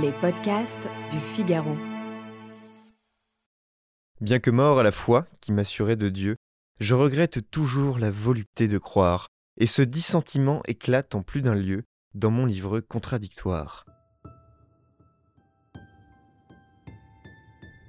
[0.00, 1.76] Les podcasts du Figaro.
[4.22, 6.36] Bien que mort à la foi qui m'assurait de Dieu,
[6.80, 9.28] je regrette toujours la volupté de croire,
[9.58, 11.82] et ce dissentiment éclate en plus d'un lieu
[12.14, 13.84] dans mon livre contradictoire.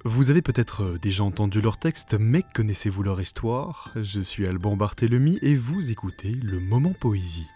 [0.04, 3.94] Vous avez peut-être déjà entendu leur texte, mais connaissez-vous leur histoire?
[3.96, 7.48] Je suis Alban Barthélemy et vous écoutez le Moment Poésie.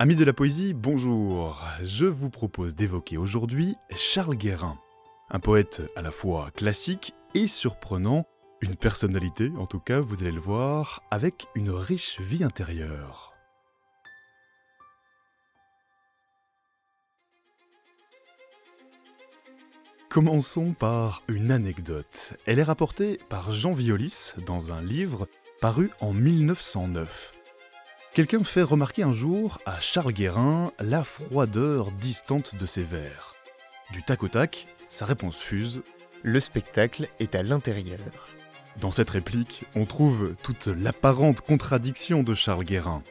[0.00, 1.66] Amis de la poésie, bonjour.
[1.82, 4.78] Je vous propose d'évoquer aujourd'hui Charles Guérin,
[5.28, 8.24] un poète à la fois classique et surprenant,
[8.60, 13.34] une personnalité en tout cas, vous allez le voir, avec une riche vie intérieure.
[20.08, 22.34] Commençons par une anecdote.
[22.46, 25.26] Elle est rapportée par Jean Violis dans un livre
[25.60, 27.32] paru en 1909.
[28.14, 33.34] Quelqu'un fait remarquer un jour à Charles Guérin la froideur distante de ses vers.
[33.92, 35.82] Du tac au tac, sa réponse fuse
[36.22, 38.28] Le spectacle est à l'intérieur.
[38.80, 43.02] Dans cette réplique, on trouve toute l'apparente contradiction de Charles Guérin.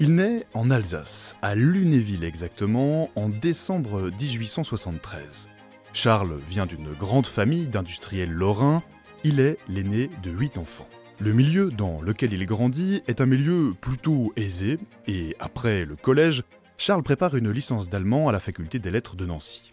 [0.00, 5.48] Il naît en Alsace, à Lunéville exactement, en décembre 1873.
[5.92, 8.82] Charles vient d'une grande famille d'industriels lorrains,
[9.22, 10.88] il est l'aîné de huit enfants.
[11.20, 16.42] Le milieu dans lequel il grandit est un milieu plutôt aisé, et après le collège,
[16.76, 19.72] Charles prépare une licence d'allemand à la faculté des lettres de Nancy.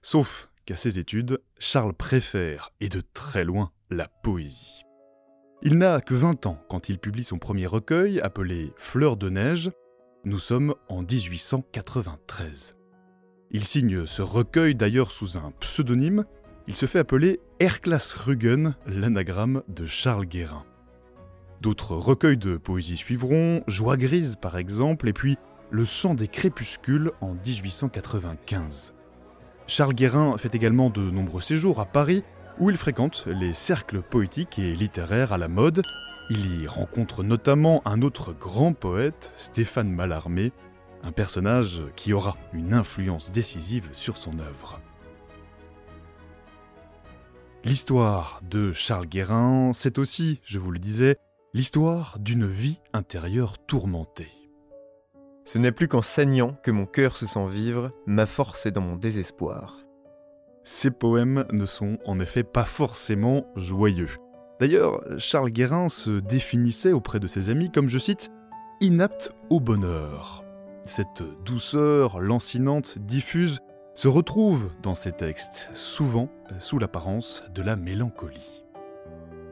[0.00, 4.82] Sauf qu'à ses études, Charles préfère, et de très loin, la poésie.
[5.62, 9.70] Il n'a que 20 ans quand il publie son premier recueil appelé Fleurs de neige.
[10.24, 12.76] Nous sommes en 1893.
[13.50, 16.24] Il signe ce recueil d'ailleurs sous un pseudonyme
[16.68, 20.64] il se fait appeler Erklas Rügen, l'anagramme de Charles Guérin.
[21.60, 25.38] D'autres recueils de poésie suivront, Joie grise par exemple, et puis
[25.70, 28.92] Le sang des crépuscules en 1895.
[29.66, 32.24] Charles Guérin fait également de nombreux séjours à Paris,
[32.58, 35.82] où il fréquente les cercles poétiques et littéraires à la mode.
[36.30, 40.52] Il y rencontre notamment un autre grand poète, Stéphane Mallarmé,
[41.02, 44.80] un personnage qui aura une influence décisive sur son œuvre.
[47.64, 51.16] L'histoire de Charles Guérin, c'est aussi, je vous le disais,
[51.54, 54.32] l'histoire d'une vie intérieure tourmentée.
[55.44, 58.80] Ce n'est plus qu'en saignant que mon cœur se sent vivre, ma force est dans
[58.80, 59.76] mon désespoir.
[60.64, 64.10] Ces poèmes ne sont en effet pas forcément joyeux.
[64.58, 68.32] D'ailleurs, Charles Guérin se définissait auprès de ses amis comme, je cite,
[68.80, 70.44] inapte au bonheur.
[70.84, 73.60] Cette douceur lancinante diffuse
[73.94, 78.64] se retrouve dans ces textes, souvent sous l'apparence de la mélancolie.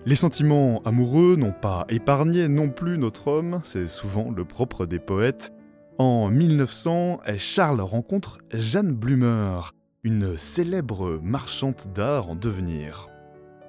[0.07, 4.99] Les sentiments amoureux n'ont pas épargné non plus notre homme, c'est souvent le propre des
[4.99, 5.53] poètes.
[5.99, 9.61] En 1900, Charles rencontre Jeanne Blumer,
[10.03, 13.11] une célèbre marchande d'art en devenir.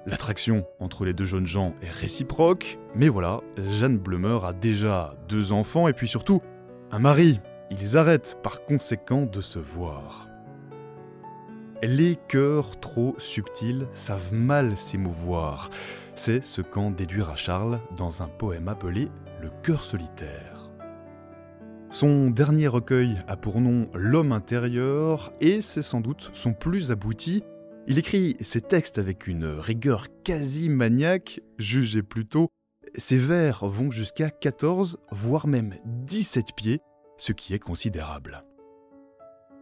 [0.06, 5.52] L'attraction entre les deux jeunes gens est réciproque, mais voilà, Jeanne Blumer a déjà deux
[5.52, 6.40] enfants et puis surtout
[6.90, 7.40] un mari.
[7.70, 10.31] Ils arrêtent par conséquent de se voir.
[11.84, 15.68] Les cœurs trop subtils savent mal s'émouvoir.
[16.14, 19.08] C'est ce qu'en déduira Charles dans un poème appelé
[19.40, 20.70] Le cœur solitaire.
[21.90, 27.42] Son dernier recueil a pour nom L'homme intérieur et c'est sans doute son plus abouti.
[27.88, 32.48] Il écrit ses textes avec une rigueur quasi maniaque, jugez plutôt.
[32.94, 36.78] Ses vers vont jusqu'à 14, voire même 17 pieds,
[37.18, 38.44] ce qui est considérable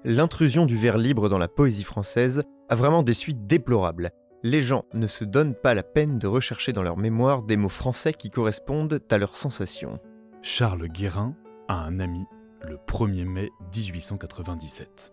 [0.04, 4.10] l'intrusion du vers libre dans la poésie française a vraiment des suites déplorables.
[4.42, 7.68] Les gens ne se donnent pas la peine de rechercher dans leur mémoire des mots
[7.68, 9.98] français qui correspondent à leurs sensations.
[10.42, 11.34] Charles Guérin
[11.68, 12.24] a un ami
[12.62, 15.12] le 1er mai 1897.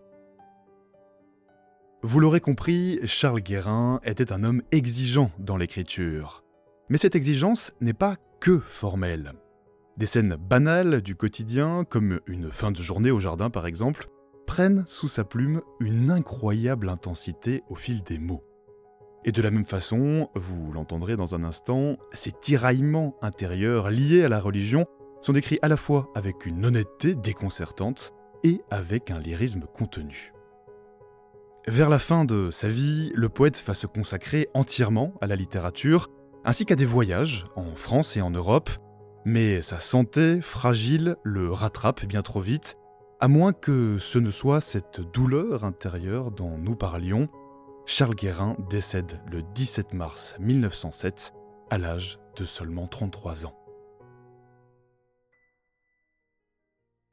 [2.02, 6.44] Vous l'aurez compris, Charles Guérin était un homme exigeant dans l'écriture.
[6.88, 9.32] Mais cette exigence n'est pas que formelle.
[9.96, 14.08] Des scènes banales du quotidien, comme une fin de journée au jardin par exemple,
[14.48, 18.42] prennent sous sa plume une incroyable intensité au fil des mots.
[19.26, 24.28] Et de la même façon, vous l'entendrez dans un instant, ces tiraillements intérieurs liés à
[24.28, 24.86] la religion
[25.20, 30.32] sont décrits à la fois avec une honnêteté déconcertante et avec un lyrisme contenu.
[31.66, 36.08] Vers la fin de sa vie, le poète va se consacrer entièrement à la littérature,
[36.46, 38.70] ainsi qu'à des voyages en France et en Europe,
[39.26, 42.78] mais sa santé fragile le rattrape bien trop vite
[43.20, 47.28] À moins que ce ne soit cette douleur intérieure dont nous parlions,
[47.84, 51.34] Charles Guérin décède le 17 mars 1907
[51.68, 53.58] à l'âge de seulement 33 ans.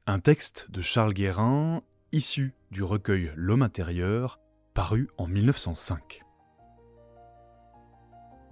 [0.06, 1.82] Un texte de Charles Guérin
[2.12, 4.38] issu du recueil L'homme intérieur,
[4.74, 6.22] paru en 1905.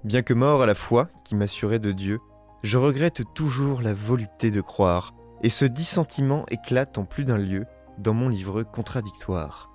[0.03, 2.19] Bien que mort à la foi qui m'assurait de Dieu,
[2.65, 7.67] je regrette toujours la volupté de croire, et ce dissentiment éclate en plus d'un lieu
[7.99, 9.71] dans mon livre contradictoire.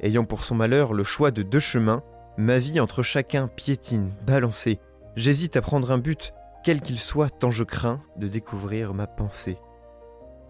[0.00, 2.02] Ayant pour son malheur le choix de deux chemins,
[2.36, 4.78] ma vie entre chacun piétine, balancée.
[5.16, 9.56] J'hésite à prendre un but, quel qu'il soit, tant je crains de découvrir ma pensée.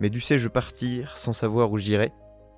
[0.00, 2.12] Mais dussé-je partir sans savoir où j'irai?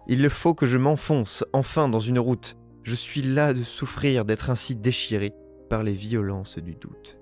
[0.08, 2.56] Il le faut que je m'enfonce enfin dans une route.
[2.82, 5.34] Je suis là de souffrir d'être ainsi déchiré
[5.68, 7.18] par les violences du doute.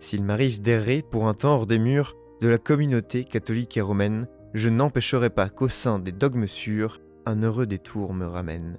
[0.00, 4.28] S'il m'arrive d'errer pour un temps hors des murs de la communauté catholique et romaine,
[4.54, 8.78] je n'empêcherai pas qu'au sein des dogmes sûrs, un heureux détour me ramène.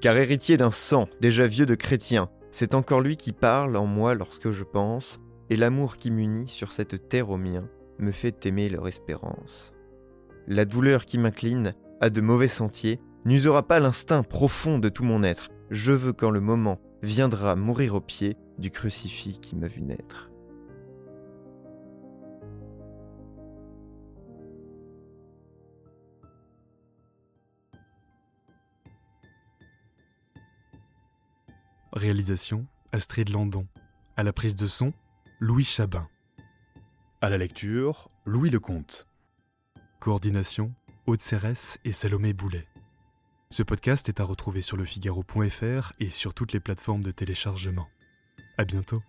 [0.00, 4.14] Car héritier d'un sang déjà vieux de chrétien, c'est encore lui qui parle en moi
[4.14, 8.68] lorsque je pense, et l'amour qui m'unit sur cette terre au mien me fait aimer
[8.68, 9.72] leur espérance.
[10.48, 15.22] La douleur qui m'incline à de mauvais sentiers n'usera pas l'instinct profond de tout mon
[15.22, 15.50] être.
[15.70, 20.31] Je veux quand le moment viendra mourir au pied du crucifix qui m'a vu naître.
[31.92, 33.66] Réalisation Astrid Landon.
[34.16, 34.94] À la prise de son,
[35.40, 36.08] Louis Chabin.
[37.20, 39.06] À la lecture, Louis Lecomte.
[40.00, 40.72] Coordination
[41.06, 42.66] Aude Cérès et Salomé Boulet.
[43.50, 47.88] Ce podcast est à retrouver sur lefigaro.fr et sur toutes les plateformes de téléchargement.
[48.56, 49.02] À bientôt.